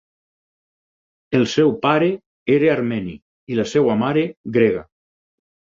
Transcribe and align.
El 1.41 1.45
seu 1.51 1.75
pare 1.85 2.09
era 2.57 2.73
armeni 2.79 3.17
i 3.53 3.61
la 3.63 3.71
seva 3.77 4.03
mare, 4.05 4.29
grega. 4.59 4.87